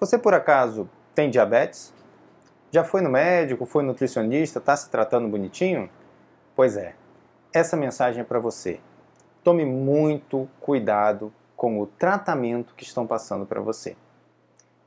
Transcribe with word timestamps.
Você 0.00 0.16
por 0.16 0.32
acaso 0.32 0.88
tem 1.14 1.28
diabetes? 1.28 1.92
Já 2.70 2.82
foi 2.82 3.02
no 3.02 3.10
médico, 3.10 3.66
foi 3.66 3.82
nutricionista, 3.82 4.58
está 4.58 4.74
se 4.74 4.88
tratando 4.88 5.28
bonitinho? 5.28 5.90
Pois 6.56 6.74
é, 6.74 6.94
essa 7.52 7.76
mensagem 7.76 8.22
é 8.22 8.24
para 8.24 8.38
você. 8.38 8.80
Tome 9.44 9.66
muito 9.66 10.48
cuidado 10.58 11.30
com 11.54 11.78
o 11.78 11.86
tratamento 11.86 12.74
que 12.74 12.82
estão 12.82 13.06
passando 13.06 13.44
para 13.44 13.60
você. 13.60 13.94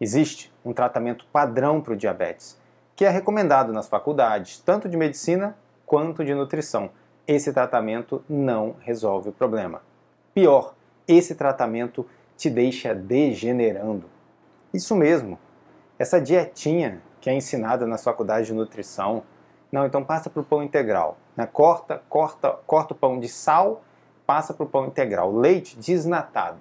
Existe 0.02 0.52
um 0.65 0.73
tratamento 0.73 1.27
padrão 1.32 1.80
para 1.80 1.93
o 1.93 1.98
diabetes, 1.98 2.59
que 2.95 3.05
é 3.05 3.09
recomendado 3.09 3.71
nas 3.71 3.88
faculdades, 3.88 4.57
tanto 4.66 4.89
de 4.89 4.98
medicina 4.98 5.55
quanto 5.86 6.25
de 6.25 6.34
nutrição. 6.34 6.89
Esse 7.27 7.54
tratamento 7.54 8.25
não 8.27 8.77
resolve 8.80 9.30
o 9.30 9.34
problema. 9.34 9.84
Pior, 10.34 10.73
esse 11.07 11.36
tratamento 11.36 12.04
te 12.36 12.50
deixa 12.50 12.95
degenerando. 12.95 14.12
Isso 14.73 14.95
mesmo. 14.95 15.37
Essa 15.99 16.19
dietinha 16.19 17.01
que 17.21 17.29
é 17.29 17.33
ensinada 17.33 17.86
na 17.86 17.97
faculdade 17.97 18.47
de 18.47 18.54
nutrição, 18.54 19.23
não, 19.71 19.86
então 19.86 20.04
passa 20.04 20.29
para 20.29 20.41
o 20.41 20.43
pão 20.43 20.61
integral. 20.64 21.18
Né? 21.36 21.45
Corta, 21.45 22.01
corta, 22.09 22.51
corta 22.65 22.93
o 22.93 22.97
pão 22.97 23.19
de 23.19 23.28
sal, 23.28 23.83
passa 24.25 24.54
para 24.54 24.64
o 24.64 24.69
pão 24.69 24.87
integral. 24.87 25.31
Leite 25.31 25.78
desnatado. 25.78 26.59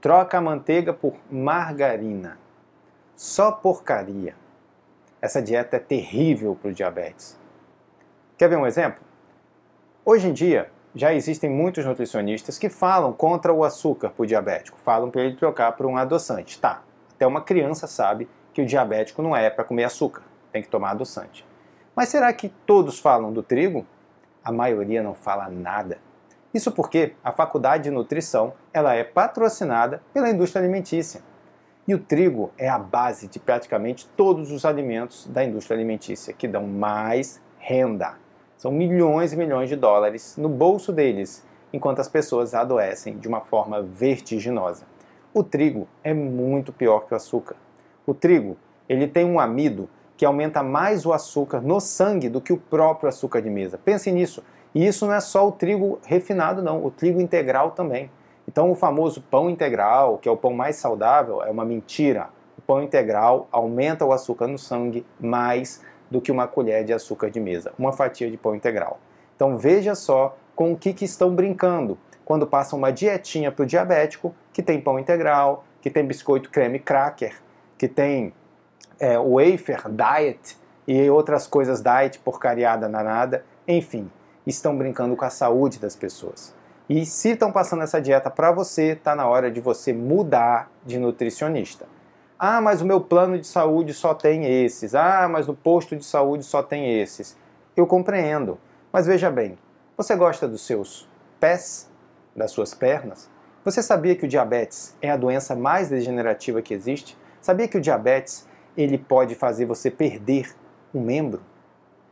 Troca 0.00 0.38
a 0.38 0.40
manteiga 0.40 0.92
por 0.92 1.14
margarina. 1.30 2.38
Só 3.16 3.50
porcaria. 3.50 4.34
Essa 5.20 5.42
dieta 5.42 5.76
é 5.76 5.80
terrível 5.80 6.54
para 6.54 6.70
o 6.70 6.74
diabetes. 6.74 7.38
Quer 8.38 8.48
ver 8.48 8.56
um 8.56 8.66
exemplo? 8.66 9.02
Hoje 10.04 10.28
em 10.28 10.32
dia, 10.32 10.70
já 10.94 11.12
existem 11.12 11.50
muitos 11.50 11.84
nutricionistas 11.84 12.58
que 12.58 12.68
falam 12.68 13.12
contra 13.12 13.52
o 13.52 13.64
açúcar 13.64 14.10
para 14.10 14.22
o 14.22 14.26
diabético, 14.26 14.78
falam 14.78 15.10
para 15.10 15.22
ele 15.22 15.36
trocar 15.36 15.72
por 15.72 15.86
um 15.86 15.96
adoçante. 15.96 16.60
Tá, 16.60 16.82
até 17.16 17.26
uma 17.26 17.40
criança 17.40 17.86
sabe 17.86 18.28
que 18.52 18.60
o 18.60 18.66
diabético 18.66 19.22
não 19.22 19.34
é 19.34 19.48
para 19.48 19.64
comer 19.64 19.84
açúcar, 19.84 20.22
tem 20.52 20.62
que 20.62 20.68
tomar 20.68 20.90
adoçante. 20.90 21.46
Mas 21.94 22.10
será 22.10 22.30
que 22.32 22.50
todos 22.66 22.98
falam 22.98 23.32
do 23.32 23.42
trigo? 23.42 23.86
A 24.44 24.52
maioria 24.52 25.02
não 25.02 25.14
fala 25.14 25.48
nada. 25.48 25.98
Isso 26.52 26.70
porque 26.70 27.14
a 27.24 27.32
faculdade 27.32 27.84
de 27.84 27.90
nutrição 27.90 28.52
ela 28.72 28.94
é 28.94 29.02
patrocinada 29.02 30.02
pela 30.12 30.28
indústria 30.28 30.62
alimentícia. 30.62 31.22
E 31.88 31.94
o 31.94 31.98
trigo 31.98 32.52
é 32.58 32.68
a 32.68 32.78
base 32.78 33.28
de 33.28 33.38
praticamente 33.38 34.06
todos 34.16 34.50
os 34.50 34.64
alimentos 34.64 35.26
da 35.26 35.42
indústria 35.42 35.76
alimentícia, 35.76 36.34
que 36.34 36.46
dão 36.46 36.66
mais 36.66 37.40
renda. 37.58 38.14
São 38.58 38.70
milhões 38.70 39.32
e 39.32 39.36
milhões 39.36 39.68
de 39.68 39.76
dólares 39.76 40.36
no 40.36 40.48
bolso 40.48 40.92
deles, 40.92 41.46
enquanto 41.72 42.00
as 42.00 42.08
pessoas 42.08 42.54
adoecem 42.54 43.18
de 43.18 43.28
uma 43.28 43.40
forma 43.40 43.82
vertiginosa. 43.82 44.84
O 45.36 45.44
trigo 45.44 45.86
é 46.02 46.14
muito 46.14 46.72
pior 46.72 47.00
que 47.00 47.12
o 47.12 47.16
açúcar. 47.18 47.56
O 48.06 48.14
trigo, 48.14 48.56
ele 48.88 49.06
tem 49.06 49.22
um 49.26 49.38
amido 49.38 49.86
que 50.16 50.24
aumenta 50.24 50.62
mais 50.62 51.04
o 51.04 51.12
açúcar 51.12 51.60
no 51.60 51.78
sangue 51.78 52.30
do 52.30 52.40
que 52.40 52.54
o 52.54 52.56
próprio 52.56 53.10
açúcar 53.10 53.42
de 53.42 53.50
mesa. 53.50 53.76
Pense 53.76 54.10
nisso. 54.10 54.42
E 54.74 54.86
isso 54.86 55.04
não 55.04 55.12
é 55.12 55.20
só 55.20 55.46
o 55.46 55.52
trigo 55.52 55.98
refinado, 56.06 56.62
não, 56.62 56.82
o 56.82 56.90
trigo 56.90 57.20
integral 57.20 57.72
também. 57.72 58.10
Então, 58.48 58.70
o 58.70 58.74
famoso 58.74 59.20
pão 59.30 59.50
integral, 59.50 60.16
que 60.16 60.26
é 60.26 60.32
o 60.32 60.38
pão 60.38 60.54
mais 60.54 60.76
saudável, 60.76 61.42
é 61.42 61.50
uma 61.50 61.66
mentira. 61.66 62.30
O 62.56 62.62
pão 62.62 62.82
integral 62.82 63.46
aumenta 63.52 64.06
o 64.06 64.12
açúcar 64.12 64.46
no 64.46 64.56
sangue 64.56 65.04
mais 65.20 65.82
do 66.10 66.18
que 66.18 66.32
uma 66.32 66.48
colher 66.48 66.82
de 66.82 66.94
açúcar 66.94 67.30
de 67.30 67.40
mesa, 67.40 67.74
uma 67.78 67.92
fatia 67.92 68.30
de 68.30 68.38
pão 68.38 68.54
integral. 68.54 68.98
Então, 69.34 69.58
veja 69.58 69.94
só 69.94 70.34
com 70.54 70.72
o 70.72 70.76
que, 70.78 70.94
que 70.94 71.04
estão 71.04 71.34
brincando 71.34 71.98
quando 72.26 72.44
passam 72.44 72.76
uma 72.76 72.92
dietinha 72.92 73.52
para 73.52 73.62
o 73.62 73.66
diabético 73.66 74.34
que 74.52 74.60
tem 74.60 74.80
pão 74.80 74.98
integral, 74.98 75.64
que 75.80 75.88
tem 75.88 76.04
biscoito 76.04 76.50
creme 76.50 76.80
cracker, 76.80 77.40
que 77.78 77.86
tem 77.86 78.34
é, 78.98 79.16
wafer 79.16 79.84
diet 79.88 80.58
e 80.88 81.08
outras 81.08 81.46
coisas 81.46 81.80
diet 81.80 82.18
porcariada 82.18 82.88
nada, 82.88 83.44
enfim, 83.66 84.10
estão 84.44 84.76
brincando 84.76 85.14
com 85.14 85.24
a 85.24 85.30
saúde 85.30 85.78
das 85.78 85.94
pessoas. 85.94 86.52
E 86.88 87.06
se 87.06 87.30
estão 87.30 87.52
passando 87.52 87.84
essa 87.84 88.00
dieta 88.00 88.28
para 88.28 88.50
você, 88.50 88.92
está 88.92 89.14
na 89.14 89.28
hora 89.28 89.48
de 89.48 89.60
você 89.60 89.92
mudar 89.92 90.68
de 90.84 90.98
nutricionista. 90.98 91.86
Ah, 92.36 92.60
mas 92.60 92.80
o 92.82 92.84
meu 92.84 93.00
plano 93.00 93.38
de 93.38 93.46
saúde 93.46 93.94
só 93.94 94.14
tem 94.14 94.44
esses. 94.44 94.96
Ah, 94.96 95.28
mas 95.28 95.46
no 95.46 95.54
posto 95.54 95.94
de 95.94 96.04
saúde 96.04 96.42
só 96.42 96.60
tem 96.60 97.00
esses. 97.00 97.36
Eu 97.76 97.86
compreendo. 97.86 98.58
Mas 98.92 99.06
veja 99.06 99.30
bem, 99.30 99.56
você 99.96 100.16
gosta 100.16 100.48
dos 100.48 100.66
seus 100.66 101.08
pés? 101.38 101.88
Das 102.36 102.50
suas 102.50 102.74
pernas? 102.74 103.30
Você 103.64 103.82
sabia 103.82 104.14
que 104.14 104.24
o 104.24 104.28
diabetes 104.28 104.96
é 105.02 105.10
a 105.10 105.16
doença 105.16 105.56
mais 105.56 105.88
degenerativa 105.88 106.62
que 106.62 106.74
existe? 106.74 107.16
Sabia 107.40 107.66
que 107.66 107.78
o 107.78 107.80
diabetes 107.80 108.46
ele 108.76 108.98
pode 108.98 109.34
fazer 109.34 109.64
você 109.64 109.90
perder 109.90 110.54
um 110.94 111.00
membro? 111.00 111.42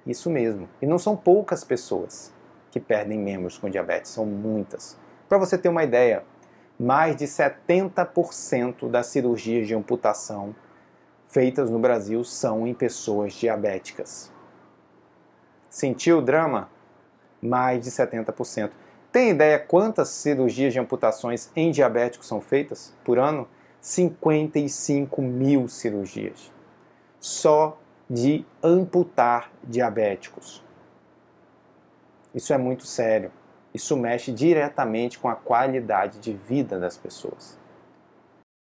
Isso 0.06 0.30
mesmo. 0.30 0.68
E 0.82 0.86
não 0.86 0.98
são 0.98 1.16
poucas 1.16 1.62
pessoas 1.62 2.32
que 2.70 2.80
perdem 2.80 3.18
membros 3.18 3.56
com 3.56 3.70
diabetes, 3.70 4.10
são 4.10 4.26
muitas. 4.26 4.98
Para 5.28 5.38
você 5.38 5.56
ter 5.56 5.68
uma 5.68 5.84
ideia, 5.84 6.24
mais 6.78 7.14
de 7.14 7.26
70% 7.26 8.90
das 8.90 9.06
cirurgias 9.06 9.66
de 9.66 9.74
amputação 9.74 10.54
feitas 11.28 11.70
no 11.70 11.78
Brasil 11.78 12.22
são 12.24 12.66
em 12.66 12.74
pessoas 12.74 13.32
diabéticas. 13.32 14.32
Sentiu 15.70 16.18
o 16.18 16.22
drama? 16.22 16.68
Mais 17.40 17.82
de 17.82 17.90
70%. 17.90 18.70
Tem 19.14 19.30
ideia 19.30 19.60
quantas 19.60 20.08
cirurgias 20.08 20.72
de 20.72 20.80
amputações 20.80 21.48
em 21.54 21.70
diabéticos 21.70 22.26
são 22.26 22.41
feitas 22.41 22.92
por 23.04 23.16
ano? 23.16 23.47
55 23.80 25.22
mil 25.22 25.69
cirurgias. 25.69 26.50
Só 27.20 27.78
de 28.10 28.44
amputar 28.60 29.52
diabéticos. 29.62 30.64
Isso 32.34 32.52
é 32.52 32.58
muito 32.58 32.86
sério. 32.86 33.30
Isso 33.72 33.97
mexe 33.97 34.32
diretamente 34.32 35.16
com 35.16 35.28
a 35.28 35.36
qualidade 35.36 36.19
de 36.19 36.32
vida 36.32 36.81
das 36.81 36.96
pessoas. 36.96 37.56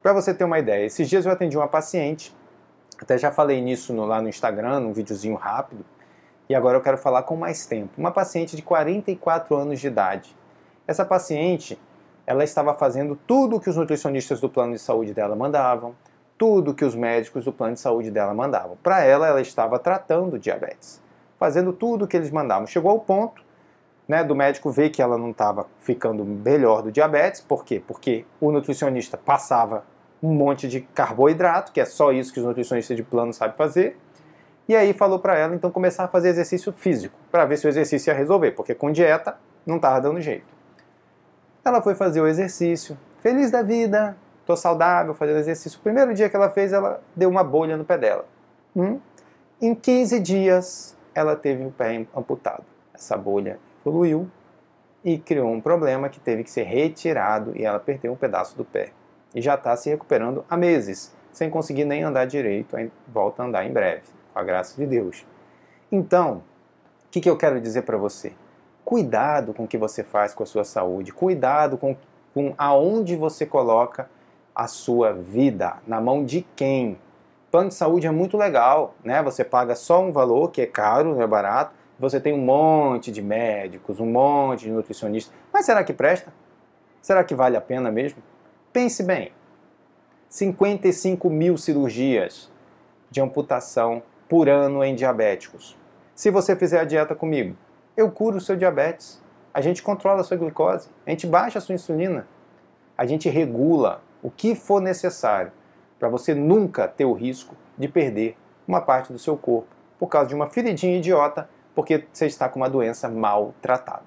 Para 0.01 0.13
você 0.13 0.33
ter 0.33 0.43
uma 0.43 0.57
ideia, 0.57 0.87
esses 0.87 1.07
dias 1.07 1.27
eu 1.27 1.31
atendi 1.31 1.55
uma 1.55 1.67
paciente, 1.67 2.35
até 2.99 3.15
já 3.15 3.31
falei 3.31 3.61
nisso 3.61 3.93
no, 3.93 4.05
lá 4.05 4.19
no 4.19 4.27
Instagram, 4.27 4.79
num 4.79 4.91
videozinho 4.91 5.35
rápido, 5.35 5.85
e 6.51 6.55
agora 6.55 6.77
eu 6.77 6.81
quero 6.81 6.97
falar 6.97 7.23
com 7.23 7.37
mais 7.37 7.65
tempo. 7.65 7.93
Uma 7.97 8.11
paciente 8.11 8.57
de 8.57 8.61
44 8.61 9.55
anos 9.55 9.79
de 9.79 9.87
idade. 9.87 10.35
Essa 10.85 11.05
paciente, 11.05 11.79
ela 12.27 12.43
estava 12.43 12.73
fazendo 12.73 13.15
tudo 13.15 13.55
o 13.55 13.59
que 13.61 13.69
os 13.69 13.77
nutricionistas 13.77 14.41
do 14.41 14.49
plano 14.49 14.73
de 14.73 14.79
saúde 14.79 15.13
dela 15.13 15.33
mandavam, 15.33 15.95
tudo 16.37 16.73
que 16.73 16.83
os 16.83 16.93
médicos 16.93 17.45
do 17.45 17.53
plano 17.53 17.75
de 17.75 17.79
saúde 17.79 18.11
dela 18.11 18.33
mandavam. 18.33 18.77
Para 18.83 19.01
ela, 19.01 19.27
ela 19.27 19.39
estava 19.39 19.79
tratando 19.79 20.37
diabetes, 20.37 21.01
fazendo 21.39 21.71
tudo 21.71 22.03
o 22.03 22.07
que 22.07 22.17
eles 22.17 22.31
mandavam. 22.31 22.67
Chegou 22.67 22.91
ao 22.91 22.99
ponto 22.99 23.41
né, 24.05 24.21
do 24.21 24.35
médico 24.35 24.69
ver 24.71 24.89
que 24.89 25.01
ela 25.01 25.17
não 25.17 25.31
estava 25.31 25.67
ficando 25.79 26.25
melhor 26.25 26.81
do 26.81 26.91
diabetes. 26.91 27.39
Por 27.39 27.63
quê? 27.63 27.81
Porque 27.87 28.25
o 28.41 28.51
nutricionista 28.51 29.17
passava 29.17 29.85
um 30.21 30.33
monte 30.33 30.67
de 30.67 30.81
carboidrato, 30.81 31.71
que 31.71 31.79
é 31.79 31.85
só 31.85 32.11
isso 32.11 32.33
que 32.33 32.41
os 32.41 32.45
nutricionistas 32.45 32.97
de 32.97 33.03
plano 33.03 33.31
sabem 33.31 33.55
fazer, 33.55 33.97
e 34.71 34.75
aí 34.75 34.93
falou 34.93 35.19
para 35.19 35.37
ela 35.37 35.53
então 35.53 35.69
começar 35.69 36.05
a 36.05 36.07
fazer 36.07 36.29
exercício 36.29 36.71
físico, 36.71 37.13
para 37.29 37.43
ver 37.43 37.57
se 37.57 37.67
o 37.67 37.69
exercício 37.69 38.09
ia 38.09 38.15
resolver, 38.15 38.51
porque 38.51 38.73
com 38.73 38.89
dieta 38.89 39.37
não 39.65 39.75
estava 39.75 39.99
dando 39.99 40.21
jeito. 40.21 40.45
Ela 41.65 41.81
foi 41.81 41.93
fazer 41.93 42.21
o 42.21 42.27
exercício, 42.27 42.97
feliz 43.19 43.51
da 43.51 43.61
vida, 43.61 44.15
tô 44.45 44.55
saudável, 44.55 45.13
fazendo 45.13 45.39
exercício. 45.39 45.77
O 45.77 45.83
primeiro 45.83 46.13
dia 46.13 46.29
que 46.29 46.35
ela 46.37 46.49
fez, 46.49 46.71
ela 46.71 47.01
deu 47.13 47.29
uma 47.29 47.43
bolha 47.43 47.75
no 47.75 47.83
pé 47.83 47.97
dela. 47.97 48.25
Hum? 48.73 48.97
Em 49.61 49.75
15 49.75 50.21
dias, 50.21 50.97
ela 51.13 51.35
teve 51.35 51.65
o 51.65 51.71
pé 51.71 52.07
amputado. 52.15 52.63
Essa 52.93 53.17
bolha 53.17 53.59
evoluiu 53.85 54.31
e 55.03 55.17
criou 55.17 55.51
um 55.51 55.59
problema 55.59 56.07
que 56.07 56.19
teve 56.21 56.45
que 56.45 56.49
ser 56.49 56.63
retirado 56.63 57.51
e 57.57 57.65
ela 57.65 57.77
perdeu 57.77 58.13
um 58.13 58.15
pedaço 58.15 58.55
do 58.55 58.63
pé. 58.63 58.91
E 59.35 59.41
já 59.41 59.55
está 59.55 59.75
se 59.75 59.89
recuperando 59.89 60.45
há 60.49 60.55
meses, 60.55 61.13
sem 61.29 61.49
conseguir 61.49 61.83
nem 61.83 62.03
andar 62.03 62.23
direito, 62.23 62.77
volta 63.09 63.43
a 63.43 63.45
andar 63.45 63.65
em 63.65 63.73
breve 63.73 64.20
com 64.33 64.39
a 64.39 64.43
graça 64.43 64.75
de 64.75 64.85
Deus. 64.85 65.25
Então, 65.91 66.43
o 67.05 67.09
que, 67.11 67.21
que 67.21 67.29
eu 67.29 67.37
quero 67.37 67.59
dizer 67.59 67.81
para 67.83 67.97
você? 67.97 68.33
Cuidado 68.83 69.53
com 69.53 69.63
o 69.63 69.67
que 69.67 69.77
você 69.77 70.03
faz 70.03 70.33
com 70.33 70.43
a 70.43 70.45
sua 70.45 70.63
saúde, 70.63 71.11
cuidado 71.11 71.77
com, 71.77 71.95
com 72.33 72.53
aonde 72.57 73.15
você 73.15 73.45
coloca 73.45 74.09
a 74.55 74.67
sua 74.67 75.13
vida, 75.13 75.77
na 75.87 76.01
mão 76.01 76.23
de 76.23 76.45
quem. 76.55 76.97
Plano 77.49 77.69
de 77.69 77.75
saúde 77.75 78.07
é 78.07 78.11
muito 78.11 78.37
legal, 78.37 78.95
né? 79.03 79.21
Você 79.23 79.43
paga 79.43 79.75
só 79.75 80.01
um 80.01 80.11
valor 80.11 80.51
que 80.51 80.61
é 80.61 80.65
caro, 80.65 81.15
não 81.15 81.21
é 81.21 81.27
barato. 81.27 81.73
Você 81.99 82.19
tem 82.19 82.33
um 82.33 82.43
monte 82.43 83.11
de 83.11 83.21
médicos, 83.21 83.99
um 83.99 84.05
monte 84.05 84.61
de 84.61 84.71
nutricionistas. 84.71 85.33
Mas 85.53 85.65
será 85.65 85.83
que 85.83 85.93
presta? 85.93 86.33
Será 87.01 87.23
que 87.23 87.35
vale 87.35 87.57
a 87.57 87.61
pena 87.61 87.91
mesmo? 87.91 88.23
Pense 88.71 89.03
bem. 89.03 89.31
55 90.29 91.29
mil 91.29 91.57
cirurgias 91.57 92.49
de 93.09 93.19
amputação 93.19 94.01
por 94.31 94.47
ano 94.47 94.81
em 94.81 94.95
diabéticos. 94.95 95.77
Se 96.15 96.31
você 96.31 96.55
fizer 96.55 96.79
a 96.79 96.85
dieta 96.85 97.13
comigo, 97.13 97.53
eu 97.97 98.09
curo 98.09 98.37
o 98.37 98.39
seu 98.39 98.55
diabetes. 98.55 99.21
A 99.53 99.59
gente 99.59 99.83
controla 99.83 100.21
a 100.21 100.23
sua 100.23 100.37
glicose, 100.37 100.87
a 101.05 101.09
gente 101.09 101.27
baixa 101.27 101.59
a 101.59 101.61
sua 101.61 101.75
insulina, 101.75 102.25
a 102.97 103.05
gente 103.05 103.27
regula 103.27 104.01
o 104.23 104.31
que 104.31 104.55
for 104.55 104.81
necessário 104.81 105.51
para 105.99 106.07
você 106.07 106.33
nunca 106.33 106.87
ter 106.87 107.03
o 107.03 107.11
risco 107.11 107.57
de 107.77 107.89
perder 107.89 108.37
uma 108.65 108.79
parte 108.79 109.11
do 109.11 109.19
seu 109.19 109.35
corpo 109.35 109.67
por 109.99 110.07
causa 110.07 110.29
de 110.29 110.35
uma 110.35 110.47
feridinha 110.47 110.97
idiota, 110.97 111.49
porque 111.75 112.05
você 112.13 112.25
está 112.25 112.47
com 112.47 112.57
uma 112.57 112.69
doença 112.69 113.09
mal 113.09 113.53
tratada. 113.61 114.05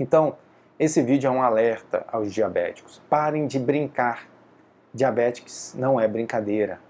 Então, 0.00 0.34
esse 0.80 1.00
vídeo 1.00 1.28
é 1.28 1.30
um 1.30 1.42
alerta 1.42 2.04
aos 2.10 2.34
diabéticos. 2.34 3.00
Parem 3.08 3.46
de 3.46 3.60
brincar. 3.60 4.28
Diabetes 4.92 5.76
não 5.78 6.00
é 6.00 6.08
brincadeira. 6.08 6.80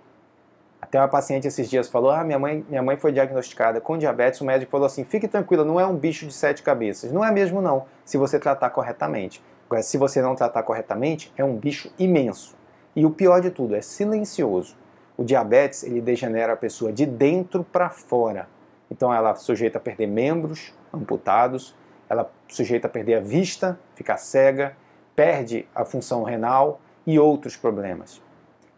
Até 0.80 0.98
uma 0.98 1.08
paciente 1.08 1.46
esses 1.46 1.68
dias 1.68 1.88
falou: 1.88 2.10
Ah, 2.10 2.24
minha 2.24 2.38
mãe, 2.38 2.64
minha 2.68 2.82
mãe 2.82 2.96
foi 2.96 3.12
diagnosticada 3.12 3.80
com 3.80 3.98
diabetes. 3.98 4.40
O 4.40 4.44
médico 4.44 4.70
falou 4.70 4.86
assim: 4.86 5.04
fique 5.04 5.26
tranquila, 5.26 5.64
não 5.64 5.78
é 5.78 5.86
um 5.86 5.96
bicho 5.96 6.26
de 6.26 6.32
sete 6.32 6.62
cabeças. 6.62 7.12
Não 7.12 7.24
é 7.24 7.30
mesmo, 7.30 7.60
não, 7.60 7.84
se 8.04 8.16
você 8.16 8.38
tratar 8.38 8.70
corretamente. 8.70 9.42
Agora, 9.66 9.82
se 9.82 9.98
você 9.98 10.22
não 10.22 10.34
tratar 10.34 10.62
corretamente, 10.62 11.32
é 11.36 11.44
um 11.44 11.54
bicho 11.56 11.92
imenso. 11.98 12.56
E 12.96 13.04
o 13.04 13.10
pior 13.10 13.40
de 13.40 13.50
tudo, 13.50 13.74
é 13.74 13.82
silencioso. 13.82 14.76
O 15.16 15.24
diabetes, 15.24 15.82
ele 15.82 16.00
degenera 16.00 16.54
a 16.54 16.56
pessoa 16.56 16.92
de 16.92 17.04
dentro 17.04 17.62
para 17.64 17.90
fora. 17.90 18.48
Então, 18.90 19.12
ela 19.12 19.34
sujeita 19.34 19.76
a 19.76 19.80
perder 19.80 20.06
membros 20.06 20.72
amputados, 20.92 21.76
ela 22.08 22.30
sujeita 22.48 22.86
a 22.86 22.90
perder 22.90 23.16
a 23.16 23.20
vista, 23.20 23.78
ficar 23.94 24.16
cega, 24.16 24.74
perde 25.14 25.68
a 25.74 25.84
função 25.84 26.22
renal 26.22 26.80
e 27.06 27.18
outros 27.18 27.56
problemas. 27.56 28.22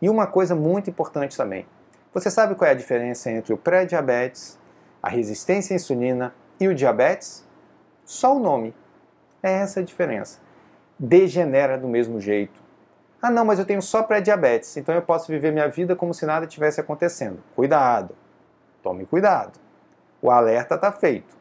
E 0.03 0.09
uma 0.09 0.27
coisa 0.27 0.57
muito 0.57 0.91
importante 0.91 1.37
também: 1.37 1.67
você 2.13 2.29
sabe 2.29 2.57
qual 2.57 2.69
é 2.69 2.73
a 2.73 2.77
diferença 2.77 3.31
entre 3.31 3.53
o 3.53 3.57
pré-diabetes, 3.57 4.59
a 5.01 5.09
resistência 5.09 5.75
à 5.75 5.77
insulina 5.77 6.35
e 6.59 6.67
o 6.67 6.75
diabetes? 6.75 7.47
Só 8.05 8.37
o 8.37 8.41
nome. 8.41 8.75
É 9.41 9.53
essa 9.53 9.79
a 9.79 9.83
diferença. 9.83 10.41
Degenera 10.99 11.79
do 11.79 11.87
mesmo 11.87 12.21
jeito. 12.21 12.61
Ah, 13.23 13.31
não, 13.31 13.45
mas 13.45 13.61
eu 13.61 13.65
tenho 13.65 13.81
só 13.81 14.03
pré-diabetes, 14.03 14.77
então 14.77 14.95
eu 14.95 15.03
posso 15.03 15.31
viver 15.31 15.53
minha 15.53 15.69
vida 15.69 15.95
como 15.95 16.13
se 16.13 16.27
nada 16.27 16.47
tivesse 16.47 16.81
acontecendo. 16.81 17.39
Cuidado. 17.55 18.17
Tome 18.83 19.07
cuidado. 19.07 19.59
O 20.21 20.31
alerta 20.31 20.75
está 20.75 20.91
feito. 20.91 21.37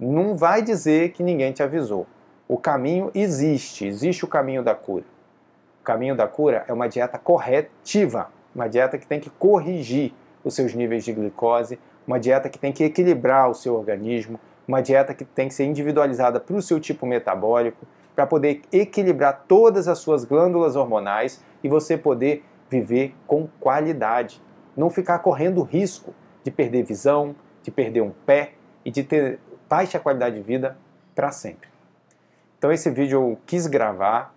Não 0.00 0.34
vai 0.34 0.62
dizer 0.62 1.12
que 1.12 1.22
ninguém 1.22 1.52
te 1.52 1.62
avisou. 1.62 2.06
O 2.48 2.56
caminho 2.56 3.10
existe, 3.14 3.86
existe 3.86 4.24
o 4.24 4.28
caminho 4.28 4.62
da 4.62 4.74
cura. 4.74 5.04
O 5.82 5.84
caminho 5.84 6.16
da 6.16 6.26
cura 6.26 6.64
é 6.66 6.72
uma 6.72 6.88
dieta 6.88 7.18
corretiva 7.18 8.30
uma 8.54 8.68
dieta 8.68 8.98
que 8.98 9.06
tem 9.06 9.20
que 9.20 9.30
corrigir 9.30 10.12
os 10.44 10.54
seus 10.54 10.74
níveis 10.74 11.04
de 11.04 11.12
glicose, 11.12 11.78
uma 12.06 12.20
dieta 12.20 12.48
que 12.48 12.58
tem 12.58 12.72
que 12.72 12.84
equilibrar 12.84 13.50
o 13.50 13.54
seu 13.54 13.74
organismo, 13.74 14.38
uma 14.66 14.80
dieta 14.80 15.14
que 15.14 15.24
tem 15.24 15.48
que 15.48 15.54
ser 15.54 15.64
individualizada 15.64 16.38
para 16.38 16.56
o 16.56 16.62
seu 16.62 16.78
tipo 16.78 17.06
metabólico, 17.06 17.86
para 18.14 18.26
poder 18.26 18.62
equilibrar 18.72 19.44
todas 19.48 19.88
as 19.88 19.98
suas 19.98 20.24
glândulas 20.24 20.76
hormonais 20.76 21.42
e 21.62 21.68
você 21.68 21.96
poder 21.96 22.44
viver 22.70 23.14
com 23.26 23.48
qualidade. 23.60 24.40
Não 24.76 24.90
ficar 24.90 25.18
correndo 25.18 25.62
risco 25.62 26.14
de 26.42 26.50
perder 26.50 26.84
visão, 26.84 27.34
de 27.62 27.70
perder 27.70 28.02
um 28.02 28.10
pé 28.10 28.52
e 28.84 28.90
de 28.90 29.02
ter 29.02 29.38
baixa 29.68 29.98
qualidade 29.98 30.36
de 30.36 30.42
vida 30.42 30.76
para 31.14 31.30
sempre. 31.30 31.68
Então 32.58 32.70
esse 32.72 32.90
vídeo 32.90 33.20
eu 33.20 33.38
quis 33.46 33.66
gravar 33.66 34.33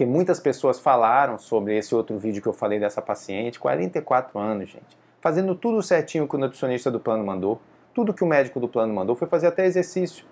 porque 0.00 0.10
muitas 0.10 0.40
pessoas 0.40 0.80
falaram 0.80 1.36
sobre 1.36 1.76
esse 1.76 1.94
outro 1.94 2.18
vídeo 2.18 2.40
que 2.40 2.48
eu 2.48 2.54
falei 2.54 2.80
dessa 2.80 3.02
paciente, 3.02 3.60
44 3.60 4.38
anos, 4.38 4.70
gente, 4.70 4.98
fazendo 5.20 5.54
tudo 5.54 5.82
certinho 5.82 6.26
que 6.26 6.34
o 6.34 6.38
nutricionista 6.38 6.90
do 6.90 6.98
plano 6.98 7.22
mandou, 7.22 7.60
tudo 7.92 8.14
que 8.14 8.24
o 8.24 8.26
médico 8.26 8.58
do 8.58 8.66
plano 8.66 8.94
mandou, 8.94 9.14
foi 9.14 9.28
fazer 9.28 9.48
até 9.48 9.66
exercício 9.66 10.24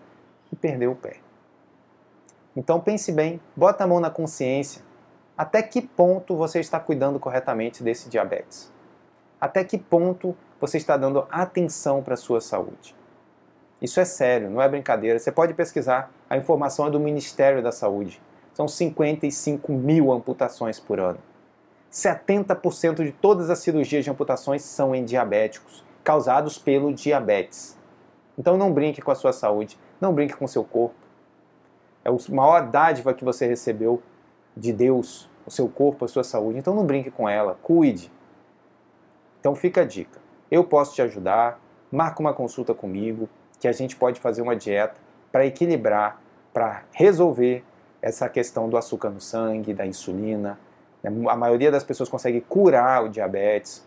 e 0.50 0.56
perdeu 0.56 0.92
o 0.92 0.96
pé. 0.96 1.18
Então 2.56 2.80
pense 2.80 3.12
bem, 3.12 3.38
bota 3.54 3.84
a 3.84 3.86
mão 3.86 4.00
na 4.00 4.08
consciência. 4.08 4.82
Até 5.36 5.62
que 5.62 5.82
ponto 5.82 6.34
você 6.34 6.60
está 6.60 6.80
cuidando 6.80 7.20
corretamente 7.20 7.82
desse 7.82 8.08
diabetes? 8.08 8.72
Até 9.38 9.64
que 9.64 9.76
ponto 9.76 10.34
você 10.58 10.78
está 10.78 10.96
dando 10.96 11.26
atenção 11.30 12.02
para 12.02 12.14
a 12.14 12.16
sua 12.16 12.40
saúde? 12.40 12.96
Isso 13.82 14.00
é 14.00 14.06
sério, 14.06 14.48
não 14.48 14.62
é 14.62 14.68
brincadeira. 14.68 15.18
Você 15.18 15.30
pode 15.30 15.52
pesquisar, 15.52 16.10
a 16.30 16.38
informação 16.38 16.86
é 16.86 16.90
do 16.90 16.98
Ministério 16.98 17.62
da 17.62 17.70
Saúde. 17.70 18.18
São 18.58 18.66
55 18.66 19.70
mil 19.70 20.10
amputações 20.10 20.80
por 20.80 20.98
ano. 20.98 21.20
70% 21.92 23.04
de 23.04 23.12
todas 23.12 23.50
as 23.50 23.60
cirurgias 23.60 24.02
de 24.02 24.10
amputações 24.10 24.62
são 24.62 24.92
em 24.96 25.04
diabéticos, 25.04 25.84
causados 26.02 26.58
pelo 26.58 26.92
diabetes. 26.92 27.78
Então 28.36 28.56
não 28.56 28.72
brinque 28.72 29.00
com 29.00 29.12
a 29.12 29.14
sua 29.14 29.32
saúde, 29.32 29.78
não 30.00 30.12
brinque 30.12 30.34
com 30.34 30.44
o 30.44 30.48
seu 30.48 30.64
corpo. 30.64 30.96
É 32.04 32.08
a 32.08 32.34
maior 32.34 32.68
dádiva 32.68 33.14
que 33.14 33.24
você 33.24 33.46
recebeu 33.46 34.02
de 34.56 34.72
Deus, 34.72 35.30
o 35.46 35.52
seu 35.52 35.68
corpo, 35.68 36.04
a 36.04 36.08
sua 36.08 36.24
saúde. 36.24 36.58
Então 36.58 36.74
não 36.74 36.84
brinque 36.84 37.12
com 37.12 37.28
ela, 37.28 37.56
cuide. 37.62 38.10
Então 39.38 39.54
fica 39.54 39.82
a 39.82 39.84
dica. 39.84 40.18
Eu 40.50 40.64
posso 40.64 40.96
te 40.96 41.02
ajudar, 41.02 41.60
marca 41.92 42.18
uma 42.18 42.34
consulta 42.34 42.74
comigo, 42.74 43.28
que 43.60 43.68
a 43.68 43.72
gente 43.72 43.94
pode 43.94 44.18
fazer 44.18 44.42
uma 44.42 44.56
dieta 44.56 44.96
para 45.30 45.46
equilibrar, 45.46 46.20
para 46.52 46.82
resolver 46.90 47.62
essa 48.00 48.28
questão 48.28 48.68
do 48.68 48.76
açúcar 48.76 49.10
no 49.10 49.20
sangue, 49.20 49.74
da 49.74 49.86
insulina. 49.86 50.58
Né? 51.02 51.10
A 51.28 51.36
maioria 51.36 51.70
das 51.70 51.84
pessoas 51.84 52.08
consegue 52.08 52.40
curar 52.40 53.04
o 53.04 53.08
diabetes. 53.08 53.86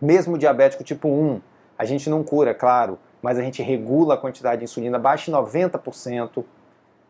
Mesmo 0.00 0.34
o 0.34 0.38
diabético 0.38 0.84
tipo 0.84 1.08
1, 1.08 1.40
a 1.76 1.84
gente 1.84 2.08
não 2.08 2.22
cura, 2.22 2.54
claro, 2.54 2.98
mas 3.20 3.38
a 3.38 3.42
gente 3.42 3.62
regula 3.62 4.14
a 4.14 4.16
quantidade 4.16 4.58
de 4.58 4.64
insulina, 4.64 4.98
baixa 4.98 5.30
em 5.30 5.34
90%. 5.34 6.44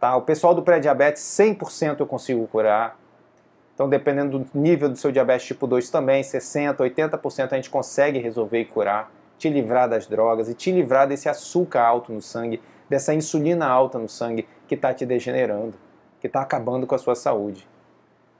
Tá? 0.00 0.16
O 0.16 0.22
pessoal 0.22 0.54
do 0.54 0.62
pré-diabetes, 0.62 1.22
100% 1.22 2.00
eu 2.00 2.06
consigo 2.06 2.46
curar. 2.46 2.98
Então, 3.74 3.88
dependendo 3.88 4.38
do 4.38 4.58
nível 4.58 4.88
do 4.88 4.96
seu 4.96 5.12
diabetes 5.12 5.46
tipo 5.46 5.66
2 5.66 5.88
também, 5.90 6.22
60%, 6.22 6.76
80% 6.78 7.52
a 7.52 7.56
gente 7.56 7.70
consegue 7.70 8.18
resolver 8.18 8.60
e 8.60 8.64
curar, 8.64 9.12
te 9.38 9.48
livrar 9.48 9.88
das 9.88 10.06
drogas 10.06 10.48
e 10.48 10.54
te 10.54 10.72
livrar 10.72 11.06
desse 11.06 11.28
açúcar 11.28 11.82
alto 11.82 12.12
no 12.12 12.20
sangue, 12.20 12.60
dessa 12.88 13.14
insulina 13.14 13.66
alta 13.66 13.98
no 13.98 14.08
sangue 14.08 14.48
que 14.66 14.74
está 14.74 14.92
te 14.92 15.06
degenerando 15.06 15.74
que 16.20 16.26
está 16.26 16.40
acabando 16.40 16.86
com 16.86 16.94
a 16.94 16.98
sua 16.98 17.14
saúde. 17.14 17.66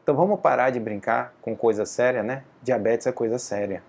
Então 0.03 0.17
vamos 0.17 0.41
parar 0.41 0.71
de 0.71 0.81
brincar 0.81 1.35
com 1.43 1.55
coisa 1.55 1.85
séria, 1.85 2.23
né? 2.23 2.43
Diabetes 2.63 3.07
é 3.07 3.13
coisa 3.13 3.39
séria, 3.39 3.83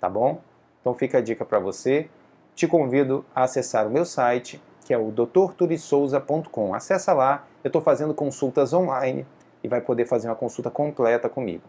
tá 0.00 0.08
bom? 0.08 0.40
Então 0.80 0.92
fica 0.94 1.18
a 1.18 1.20
dica 1.20 1.44
para 1.44 1.58
você. 1.58 2.08
Te 2.54 2.66
convido 2.66 3.24
a 3.34 3.44
acessar 3.44 3.86
o 3.86 3.90
meu 3.90 4.04
site, 4.04 4.60
que 4.84 4.92
é 4.92 4.98
o 4.98 5.10
drturissouza.com. 5.10 6.74
Acessa 6.74 7.12
lá, 7.12 7.44
eu 7.62 7.68
estou 7.68 7.80
fazendo 7.80 8.12
consultas 8.12 8.72
online 8.72 9.26
e 9.62 9.68
vai 9.68 9.80
poder 9.80 10.04
fazer 10.04 10.28
uma 10.28 10.34
consulta 10.34 10.70
completa 10.70 11.28
comigo. 11.28 11.62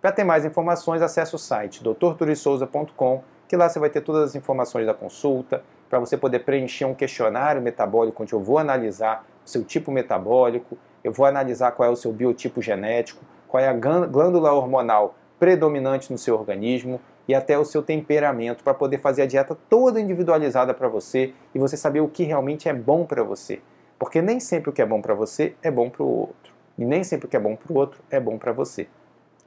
Para 0.00 0.12
ter 0.12 0.22
mais 0.22 0.44
informações, 0.44 1.02
acesse 1.02 1.34
o 1.34 1.38
site 1.38 1.82
drturissouza.com, 1.82 3.22
que 3.48 3.56
lá 3.56 3.68
você 3.68 3.78
vai 3.78 3.90
ter 3.90 4.02
todas 4.02 4.22
as 4.22 4.34
informações 4.36 4.86
da 4.86 4.94
consulta, 4.94 5.62
para 5.88 5.98
você 5.98 6.16
poder 6.16 6.40
preencher 6.40 6.84
um 6.84 6.94
questionário 6.94 7.62
metabólico 7.62 8.22
onde 8.22 8.34
eu 8.34 8.40
vou 8.40 8.58
analisar 8.58 9.24
o 9.44 9.48
seu 9.48 9.64
tipo 9.64 9.90
metabólico, 9.90 10.76
eu 11.08 11.12
vou 11.12 11.24
analisar 11.24 11.72
qual 11.72 11.88
é 11.88 11.92
o 11.92 11.96
seu 11.96 12.12
biotipo 12.12 12.60
genético, 12.60 13.24
qual 13.48 13.62
é 13.62 13.68
a 13.68 13.72
glândula 13.72 14.52
hormonal 14.52 15.14
predominante 15.38 16.12
no 16.12 16.18
seu 16.18 16.34
organismo 16.34 17.00
e 17.26 17.34
até 17.34 17.58
o 17.58 17.64
seu 17.64 17.82
temperamento 17.82 18.62
para 18.62 18.74
poder 18.74 18.98
fazer 18.98 19.22
a 19.22 19.26
dieta 19.26 19.56
toda 19.68 20.00
individualizada 20.00 20.74
para 20.74 20.86
você 20.86 21.32
e 21.54 21.58
você 21.58 21.76
saber 21.76 22.00
o 22.00 22.08
que 22.08 22.24
realmente 22.24 22.68
é 22.68 22.74
bom 22.74 23.06
para 23.06 23.22
você. 23.22 23.60
Porque 23.98 24.20
nem 24.20 24.38
sempre 24.38 24.68
o 24.68 24.72
que 24.72 24.82
é 24.82 24.86
bom 24.86 25.00
para 25.00 25.14
você 25.14 25.54
é 25.62 25.70
bom 25.70 25.88
para 25.88 26.02
o 26.02 26.06
outro. 26.06 26.52
E 26.76 26.84
nem 26.84 27.02
sempre 27.02 27.26
o 27.26 27.28
que 27.28 27.36
é 27.36 27.40
bom 27.40 27.56
para 27.56 27.72
o 27.72 27.76
outro 27.76 28.00
é 28.10 28.20
bom 28.20 28.38
para 28.38 28.52
você. 28.52 28.86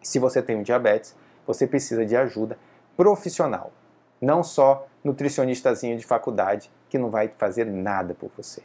Se 0.01 0.17
você 0.17 0.41
tem 0.41 0.55
um 0.55 0.63
diabetes, 0.63 1.15
você 1.45 1.67
precisa 1.67 2.03
de 2.05 2.15
ajuda 2.15 2.57
profissional. 2.97 3.71
Não 4.19 4.43
só 4.43 4.87
nutricionistazinho 5.03 5.97
de 5.97 6.05
faculdade 6.05 6.71
que 6.89 6.97
não 6.97 7.11
vai 7.11 7.31
fazer 7.37 7.65
nada 7.65 8.15
por 8.15 8.31
você. 8.35 8.63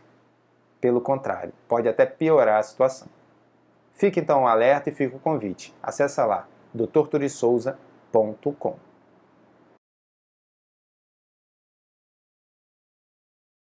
Pelo 0.87 1.01
contrário, 1.01 1.53
pode 1.67 1.89
até 1.89 2.07
piorar 2.07 2.61
a 2.61 2.63
situação. 2.63 3.09
Fique 3.95 4.21
então 4.21 4.47
alerta 4.47 4.89
e 4.89 4.93
fica 4.93 5.17
o 5.17 5.19
convite. 5.19 5.75
Acesse 5.83 6.21
lá 6.21 6.47
doutorturisouza.com. 6.73 8.77